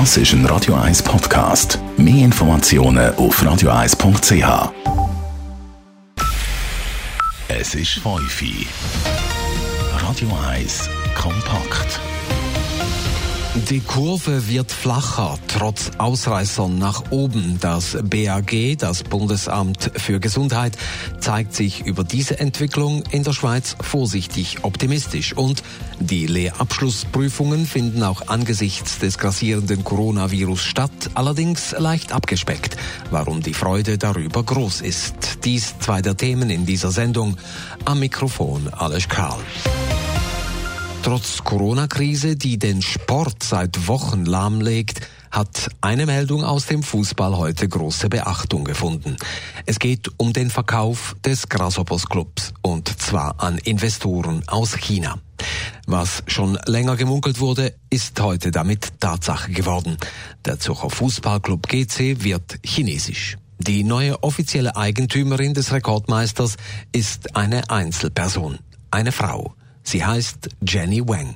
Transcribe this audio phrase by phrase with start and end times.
[0.00, 1.78] Das ist ein Radio 1 Podcast.
[1.96, 4.72] Mehr Informationen auf radio1.ch.
[7.46, 8.66] Es ist Feufi.
[10.00, 12.00] Radio 1 kompakt.
[13.54, 17.58] Die Kurve wird flacher, trotz Ausreißern nach oben.
[17.60, 20.76] Das BAG, das Bundesamt für Gesundheit,
[21.20, 25.36] zeigt sich über diese Entwicklung in der Schweiz vorsichtig optimistisch.
[25.36, 25.62] Und
[26.00, 32.76] die Lehrabschlussprüfungen finden auch angesichts des grassierenden Coronavirus statt, allerdings leicht abgespeckt.
[33.12, 35.44] Warum die Freude darüber groß ist.
[35.44, 37.36] Dies zwei der Themen in dieser Sendung.
[37.84, 39.38] Am Mikrofon Alles Karl.
[41.04, 47.68] Trotz Corona-Krise, die den Sport seit Wochen lahmlegt, hat eine Meldung aus dem Fußball heute
[47.68, 49.18] große Beachtung gefunden.
[49.66, 55.18] Es geht um den Verkauf des Grasshoppers Clubs und zwar an Investoren aus China.
[55.86, 59.98] Was schon länger gemunkelt wurde, ist heute damit Tatsache geworden.
[60.46, 63.36] Der Zürcher Fußballclub GC wird chinesisch.
[63.58, 66.56] Die neue offizielle Eigentümerin des Rekordmeisters
[66.92, 68.58] ist eine Einzelperson,
[68.90, 69.54] eine Frau.
[69.84, 71.34] Sie heißt Jenny Wang.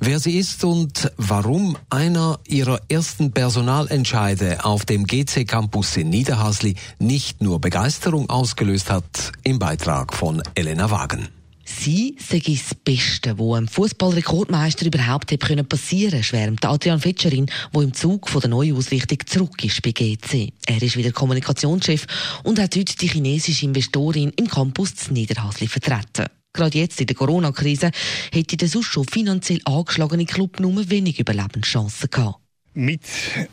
[0.00, 6.74] Wer sie ist und warum einer ihrer ersten Personalentscheide auf dem GC Campus in Niederhasli
[6.98, 11.28] nicht nur Begeisterung ausgelöst hat, im Beitrag von Elena Wagen.
[11.64, 17.82] Sie sei das Beste, wo einem Fußballrekordmeister überhaupt hätte passieren können, schwärmt Adrian Fetscherin, wo
[17.82, 20.50] im Zug von der Neuausrichtung zurück ist bei GC.
[20.66, 22.06] Er ist wieder Kommunikationschef
[22.42, 26.26] und hat heute die chinesische Investorin im Campus Niederhasli vertreten.
[26.52, 27.90] Gerade jetzt in der Corona-Krise
[28.32, 32.40] hätte der sonst schon finanziell angeschlagene Club nur wenig Überlebenschancen gehabt.
[32.74, 33.00] Mit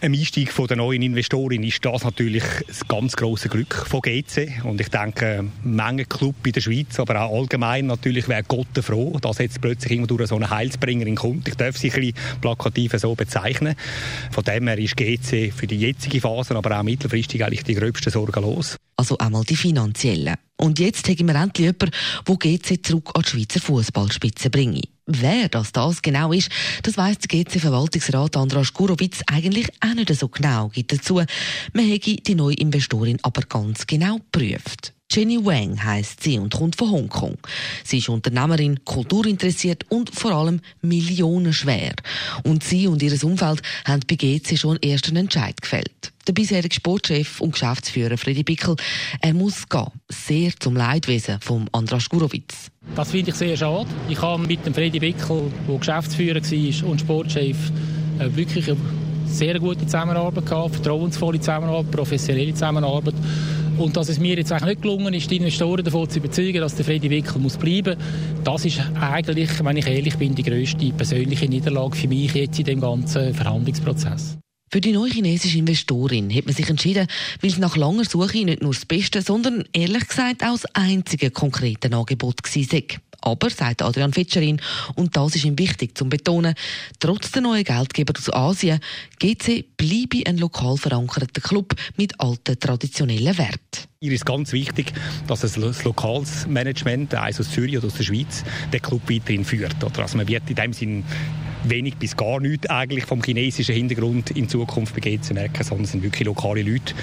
[0.04, 4.64] dem Einstieg von der neuen Investorin ist das natürlich das ganz große Glück von GC.
[4.64, 9.18] Und ich denke, Menge Club in der Schweiz, aber auch allgemein natürlich wäre Gott froh,
[9.20, 11.48] dass jetzt plötzlich irgendwo so eine Heilsbringerin kommt.
[11.48, 13.76] Ich darf sie ein bisschen plakativ so bezeichnen.
[14.32, 18.12] Von dem her ist GC für die jetzige Phase, aber auch mittelfristig eigentlich die gröbsten
[18.12, 18.78] Sorgen los.
[18.98, 20.36] Also einmal die finanziellen.
[20.58, 21.92] Und jetzt haben wir endlich jemanden,
[22.28, 24.88] der GC zurück an die Schweizer Fußballspitze bringt.
[25.06, 26.50] Wer das, das genau ist,
[26.82, 30.70] das weiss der GC-Verwaltungsrat Andras Gurowitz eigentlich auch nicht so genau.
[30.70, 31.22] Gibt dazu,
[31.74, 34.94] man hätte die neue Investorin aber ganz genau geprüft.
[35.16, 37.38] Jenny Wang heißt sie und kommt von Hongkong.
[37.86, 41.94] Sie ist Unternehmerin, kulturinteressiert und vor allem millionenschwer.
[42.44, 46.12] Und sie und ihr Umfeld haben bei GC schon einen ersten Entscheid gefällt.
[46.28, 48.76] Der bisherige Sportchef und Geschäftsführer Freddy Bickel,
[49.22, 49.88] er muss gehen.
[50.10, 52.70] Sehr zum Leidwesen von Andras Gurowitz.
[52.94, 53.88] Das finde ich sehr schade.
[54.10, 57.72] Ich habe mit dem Freddy Bickel, der Geschäftsführer war und Sportchef,
[58.20, 58.78] äh, wirklich eine
[59.28, 63.16] sehr gute Zusammenarbeit gehabt, vertrauensvolle Zusammenarbeit, professionelle Zusammenarbeit.
[63.78, 66.76] Und dass es mir jetzt eigentlich nicht gelungen ist, die Investoren davon zu überzeugen, dass
[66.76, 70.92] der Freddy Wickel muss bleiben muss, das ist eigentlich, wenn ich ehrlich bin, die grösste
[70.92, 74.38] persönliche Niederlage für mich jetzt in dem ganzen Verhandlungsprozess.
[74.72, 77.08] Für die neue chinesische Investorin hat man sich entschieden,
[77.42, 81.30] weil es nach langer Suche nicht nur das beste, sondern ehrlich gesagt auch das einzige
[81.30, 82.82] konkrete Angebot war.
[83.26, 84.62] Aber, sagt Adrian Fetscherin,
[84.96, 86.54] und das ist ihm wichtig zu betonen,
[87.00, 88.80] trotz der neuen Geldgeber aus Asien,
[89.20, 93.90] GC bleibe ein lokal verankerter Club mit alten traditionellen Werten.
[94.00, 94.94] Ihr ist ganz wichtig,
[95.28, 99.84] dass das lokales Management, eins aus Zürich oder aus der Schweiz, den Club weiterhin führt.
[99.84, 101.04] Oder also man wird in dem Sinn
[101.70, 105.92] wenig bis gar nichts eigentlich vom chinesischen Hintergrund in Zukunft bei GC merken, sondern es
[105.92, 106.94] sind wirklich lokale Leute,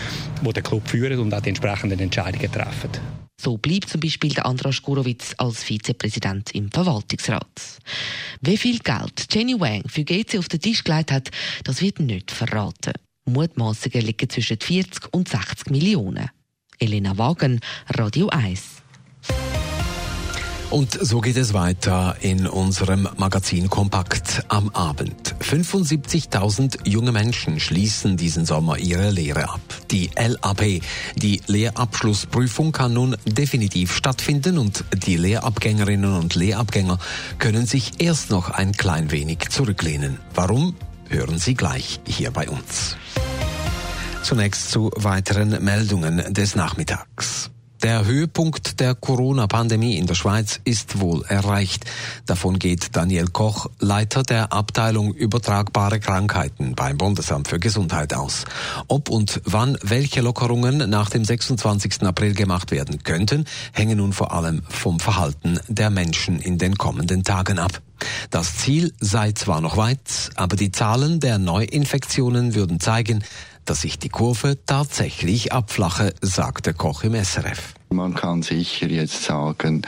[0.45, 2.91] die den Club führen und auch die entsprechenden Entscheidungen treffen.
[3.41, 7.81] So bleibt zum Beispiel der Andras Gurowitz als Vizepräsident im Verwaltungsrat.
[8.41, 11.31] Wie viel Geld Jenny Wang für GC auf den Tisch gelegt hat,
[11.65, 12.93] das wird nicht verraten.
[13.25, 16.31] Mutmaßungen liegen zwischen 40 und 60 Millionen.
[16.79, 18.72] Elena Wagen, Radio 1.
[20.72, 25.34] Und so geht es weiter in unserem Magazin Kompakt am Abend.
[25.38, 29.61] 75.000 junge Menschen schließen diesen Sommer ihre Lehre ab.
[29.91, 30.81] Die LAP,
[31.15, 36.99] die Lehrabschlussprüfung, kann nun definitiv stattfinden und die Lehrabgängerinnen und Lehrabgänger
[37.38, 40.21] können sich erst noch ein klein wenig zurücklehnen.
[40.34, 40.75] Warum?
[41.11, 42.97] Hören Sie gleich hier bei uns.
[44.23, 47.51] Zunächst zu weiteren Meldungen des Nachmittags.
[47.82, 51.84] Der Höhepunkt der Corona-Pandemie in der Schweiz ist wohl erreicht.
[52.26, 58.44] Davon geht Daniel Koch, Leiter der Abteilung übertragbare Krankheiten beim Bundesamt für Gesundheit aus.
[58.87, 62.02] Ob und wann welche Lockerungen nach dem 26.
[62.02, 67.25] April gemacht werden könnten, hängen nun vor allem vom Verhalten der Menschen in den kommenden
[67.25, 67.82] Tagen ab.
[68.31, 73.25] Das Ziel sei zwar noch weit, aber die Zahlen der Neuinfektionen würden zeigen,
[73.64, 77.75] dass sich die Kurve tatsächlich abflache, sagte Koch im SRF.
[77.91, 79.82] Man kann sicher jetzt sagen,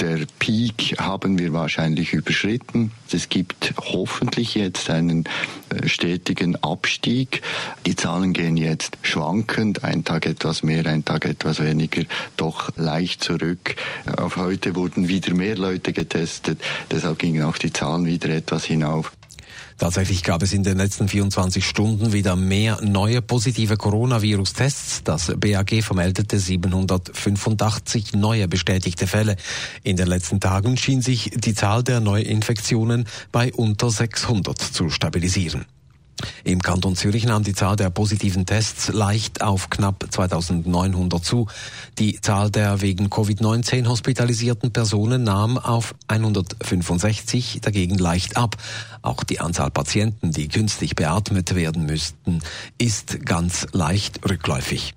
[0.00, 2.92] der Peak haben wir wahrscheinlich überschritten.
[3.10, 5.24] Es gibt hoffentlich jetzt einen
[5.70, 7.40] äh, stetigen Abstieg.
[7.86, 12.02] Die Zahlen gehen jetzt schwankend, ein Tag etwas mehr, ein Tag etwas weniger,
[12.36, 13.76] doch leicht zurück.
[14.18, 16.60] Auf heute wurden wieder mehr Leute getestet,
[16.90, 19.15] deshalb gingen auch die Zahlen wieder etwas hinauf.
[19.78, 25.02] Tatsächlich gab es in den letzten 24 Stunden wieder mehr neue positive Coronavirus-Tests.
[25.04, 29.36] Das BAG vermeldete 785 neue bestätigte Fälle.
[29.82, 35.66] In den letzten Tagen schien sich die Zahl der Neuinfektionen bei unter 600 zu stabilisieren.
[36.44, 41.46] Im Kanton Zürich nahm die Zahl der positiven Tests leicht auf knapp 2900 zu.
[41.98, 48.56] Die Zahl der wegen Covid-19 hospitalisierten Personen nahm auf 165 dagegen leicht ab.
[49.02, 52.40] Auch die Anzahl Patienten, die künstlich beatmet werden müssten,
[52.78, 54.94] ist ganz leicht rückläufig.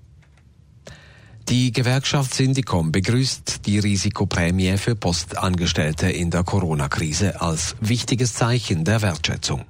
[1.50, 9.02] Die Gewerkschaft Syndicom begrüßt die Risikoprämie für Postangestellte in der Corona-Krise als wichtiges Zeichen der
[9.02, 9.64] Wertschätzung.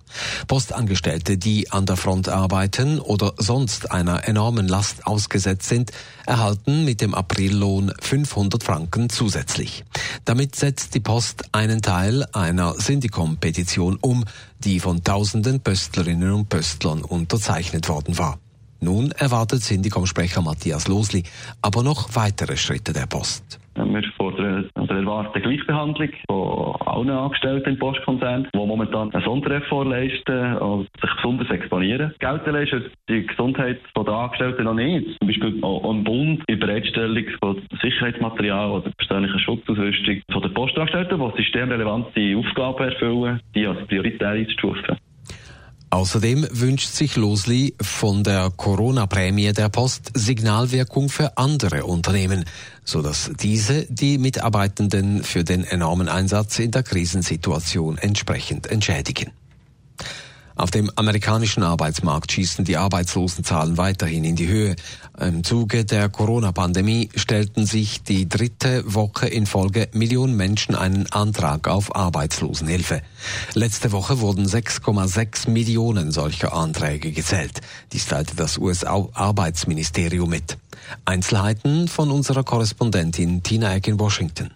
[0.46, 5.90] Postangestellte, die an der Front arbeiten oder sonst einer enormen Last ausgesetzt sind,
[6.26, 9.82] erhalten mit dem Aprillohn 500 Franken zusätzlich.
[10.26, 14.26] Damit setzt die Post einen Teil einer Syndicom-Petition um,
[14.58, 18.38] die von tausenden Pöstlerinnen und Pöstlern unterzeichnet worden war.
[18.80, 21.22] Nun erwartet Syndicom-Sprecher Matthias Losli
[21.60, 23.60] aber noch weitere Schritte der Post.
[23.76, 30.56] Wir fordern oder erwarten Gleichbehandlung von allen Angestellten im Postkonzern, die momentan einen Sondereffort leisten
[30.56, 32.14] und sich besonders exponieren.
[32.18, 35.06] Gelten ist die Gesundheit der Angestellten noch nicht.
[35.18, 41.42] Zum Beispiel auch im Bund die Bereitstellung von Sicherheitsmaterial oder persönlicher Schutzausrüstung den Postangestellten, die
[41.42, 44.96] systemrelevante Aufgaben erfüllen, die als prioritär einzustufen.
[45.92, 52.44] Außerdem wünscht sich Losli von der Corona-Prämie der Post Signalwirkung für andere Unternehmen,
[52.84, 59.32] so dass diese die Mitarbeitenden für den enormen Einsatz in der Krisensituation entsprechend entschädigen.
[60.60, 64.76] Auf dem amerikanischen Arbeitsmarkt schießen die Arbeitslosenzahlen weiterhin in die Höhe.
[65.18, 71.66] Im Zuge der Corona-Pandemie stellten sich die dritte Woche in Folge Millionen Menschen einen Antrag
[71.66, 73.00] auf Arbeitslosenhilfe.
[73.54, 77.62] Letzte Woche wurden 6,6 Millionen solcher Anträge gezählt.
[77.94, 80.58] Dies teilte das US-Arbeitsministerium mit.
[81.06, 84.50] Einzelheiten von unserer Korrespondentin Tina Eck in Washington.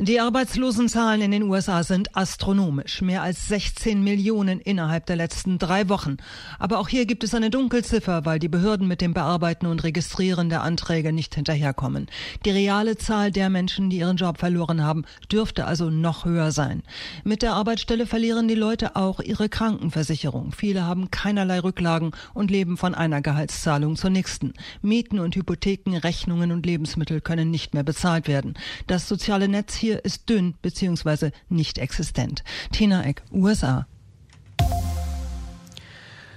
[0.00, 3.02] Die Arbeitslosenzahlen in den USA sind astronomisch.
[3.02, 6.18] Mehr als 16 Millionen innerhalb der letzten drei Wochen.
[6.60, 10.50] Aber auch hier gibt es eine Dunkelziffer, weil die Behörden mit dem Bearbeiten und Registrieren
[10.50, 12.06] der Anträge nicht hinterherkommen.
[12.44, 16.84] Die reale Zahl der Menschen, die ihren Job verloren haben, dürfte also noch höher sein.
[17.24, 20.52] Mit der Arbeitsstelle verlieren die Leute auch ihre Krankenversicherung.
[20.52, 24.52] Viele haben keinerlei Rücklagen und leben von einer Gehaltszahlung zur nächsten.
[24.80, 28.54] Mieten und Hypotheken, Rechnungen und Lebensmittel können nicht mehr bezahlt werden.
[28.86, 31.30] Das soziale Netz hier hier ist dünn bzw.
[31.48, 32.44] nicht existent.
[32.72, 33.86] Tina Eck, USA.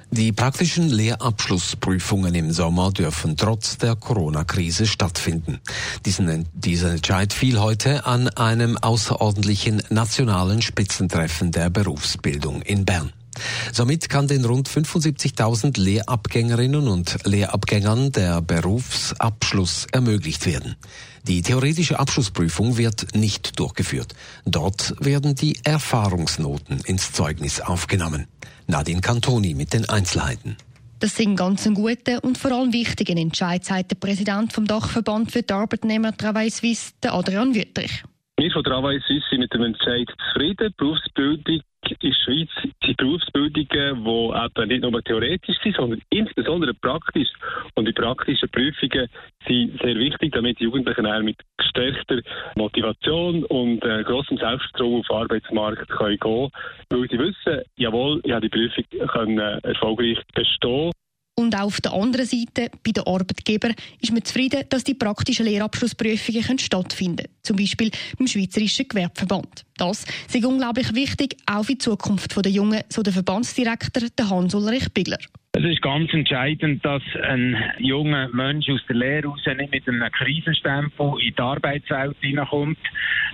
[0.09, 5.59] Die praktischen Lehrabschlussprüfungen im Sommer dürfen trotz der Corona-Krise stattfinden.
[6.05, 13.11] Diesen, dieser Entscheid fiel heute an einem außerordentlichen nationalen Spitzentreffen der Berufsbildung in Bern.
[13.71, 20.75] Somit kann den rund 75.000 Lehrabgängerinnen und Lehrabgängern der Berufsabschluss ermöglicht werden.
[21.27, 24.15] Die theoretische Abschlussprüfung wird nicht durchgeführt.
[24.45, 28.27] Dort werden die Erfahrungsnoten ins Zeugnis aufgenommen.
[28.67, 30.57] Nadine Cantoni mit den Einzelheiten.
[30.99, 35.31] Das sind ganz ein guter und vor allem wichtigen Entscheid, sagt der Präsident vom Dachverband
[35.31, 38.03] für die Arbeitnehmer Travail Suisse, Adrian Wüttrich.
[38.37, 40.73] Wir von Travail Suisse sind mit dem Entscheid zufrieden.
[40.77, 42.49] Berufsbildung in der Schweiz
[43.01, 47.29] Berufsbildungen, die eben nicht nur theoretisch sind, sondern insbesondere praktisch.
[47.75, 49.07] Und die praktischen Prüfungen
[49.47, 52.21] sind sehr wichtig, damit die Jugendlichen mit gestärkter
[52.55, 56.51] Motivation und äh, grossem Selbstvertrauen auf den Arbeitsmarkt können gehen können.
[56.89, 60.91] Weil sie wissen, jawohl, ich habe die Prüfung können, erfolgreich bestehen
[61.41, 66.59] und auf der anderen Seite, bei den Arbeitgebern, ist man zufrieden, dass die praktischen Lehrabschlussprüfungen
[66.59, 67.35] stattfinden können.
[67.43, 69.65] Zum Beispiel beim Schweizerischen Gewerbeverband.
[69.77, 75.19] Das ist unglaublich wichtig, auch für die Zukunft der Jungen, so der Verbandsdirektor Hans-Ulrich Bigler.
[75.53, 80.09] Es ist ganz entscheidend, dass ein junger Mensch aus der Lehre raus nicht mit einem
[80.09, 82.79] Krisenstempel in die Arbeitswelt hineinkommt,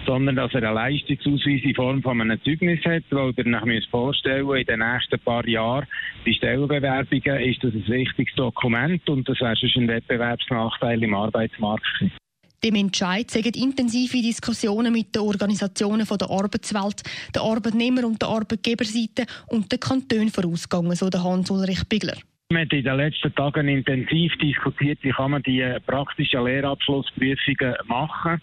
[0.08, 4.50] sondern dass er einen Leistungsausweis in Form von einem Zeugnis hat, weil ihr euch vorstellen
[4.50, 5.86] in den nächsten paar Jahren
[6.26, 11.86] bei Stellenbewerbungen ist das ein wichtiges Dokument und das wäre schon ein Wettbewerbsnachteil im Arbeitsmarkt.
[12.64, 17.04] Dem Entscheid sagen intensive Diskussionen mit den Organisationen der Arbeitswelt,
[17.36, 22.18] der Arbeitnehmer- und der Arbeitgeberseite und den Kantonen vorausgegangen, so der Hans-Ulrich Bigler.
[22.50, 28.42] Wir haben in den letzten Tagen intensiv diskutiert, wie kann man die praktischen Lehrabschlussprüfungen machen.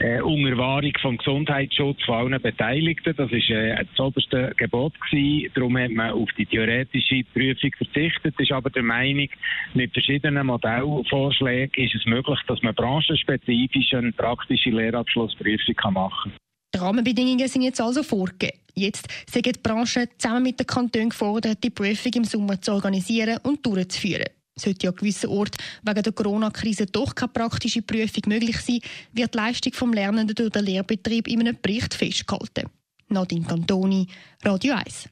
[0.00, 3.14] Äh, unter Wahrung vom Gesundheitsschutz von allen Beteiligten.
[3.16, 5.50] Das ist äh, das oberste Gebot gewesen.
[5.54, 8.34] Darum hat man auf die theoretische Prüfung verzichtet.
[8.38, 9.28] Ist aber der Meinung,
[9.74, 16.38] mit verschiedenen Modellvorschlägen ist es möglich, dass man branchenspezifisch eine praktische Lehrabschlussprüfung machen kann.
[16.74, 18.58] Die Rahmenbedingungen sind jetzt also vorgegeben.
[18.74, 23.38] Jetzt sind die Branchen zusammen mit den Kantonen gefordert, die Prüfung im Sommer zu organisieren
[23.42, 24.26] und durchzuführen.
[24.58, 28.80] Sollte ja an gewissen Orten wegen der Corona-Krise doch keine praktische Prüfung möglich sein,
[29.12, 32.68] wird die Leistung des Lernenden durch den Lehrbetrieb in einem Bericht festgehalten.
[33.08, 34.06] Nadine Cantoni,
[34.44, 35.08] Radio 1.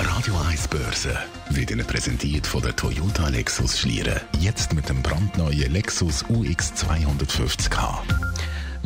[0.00, 1.16] Radio 1 Börse
[1.50, 4.20] wird Ihnen präsentiert von der Toyota Lexus Schlieren.
[4.40, 8.17] Jetzt mit dem brandneuen Lexus UX 250k.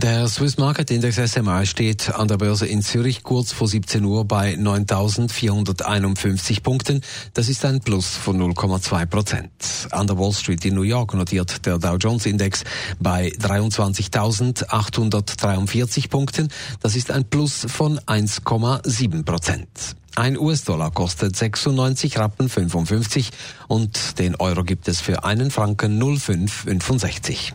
[0.03, 4.25] Der Swiss Market Index SMA steht an der Börse in Zürich kurz vor 17 Uhr
[4.25, 7.03] bei 9.451 Punkten.
[7.35, 9.53] Das ist ein Plus von 0,2 Prozent.
[9.93, 12.65] An der Wall Street in New York notiert der Dow Jones Index
[12.99, 16.49] bei 23.843 Punkten.
[16.81, 19.69] Das ist ein Plus von 1,7 Prozent.
[20.17, 23.31] Ein US-Dollar kostet 96 Rappen 55
[23.69, 27.55] und den Euro gibt es für einen Franken 0,565.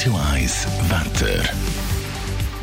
[0.00, 1.42] Radio 1 Wetter.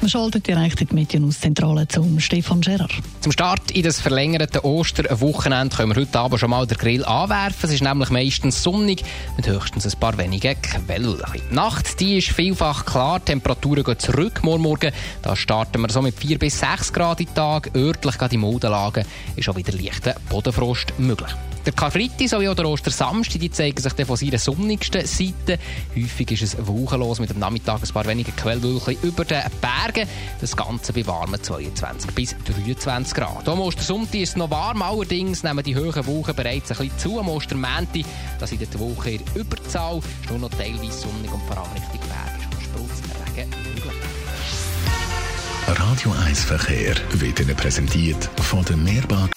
[0.01, 2.87] Man schaltet direkt in die Medienhauszentrale zum Stefan Scherer.
[3.21, 7.69] Zum Start in das verlängerte Osterwochenende können wir heute Abend schon mal den Grill anwerfen.
[7.69, 9.03] Es ist nämlich meistens sonnig
[9.35, 11.43] mit höchstens ein paar wenige Quellwolken.
[11.51, 14.41] Die Nacht die ist vielfach klar, die Temperaturen gehen zurück.
[14.41, 14.91] Morgen, morgen
[15.21, 17.69] da starten wir so mit 4 bis 6 Grad im Tag.
[17.75, 21.35] Örtlich gerade in Modenlagen ist auch wieder leichter Bodenfrost möglich.
[21.67, 25.59] Der Karfreitag sowie auch der Ostersamstag die zeigen sich von seiner sonnigsten Seite.
[25.93, 30.07] Häufig ist es wolkenlos mit am Nachmittag ein paar wenige Quellwolken über den Bergen.
[30.39, 33.49] Das Ganze bei warmen 22 bis 23 Grad.
[33.49, 37.19] Am Ostersonntag ist es noch warm, allerdings nehmen die hohen Wolken bereits ein bisschen zu.
[37.19, 38.05] Am Ostermänti,
[38.39, 41.99] da sind die Woche in Überzahl, ist nur noch teilweise sonnig und vor allem Richtung
[42.07, 43.93] Berg ist noch Regen möglich.
[45.67, 49.36] Radio 1 Verkehr wird Ihnen präsentiert von der Mehrbank.